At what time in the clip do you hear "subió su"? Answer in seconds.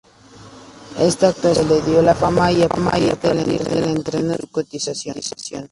4.33-4.47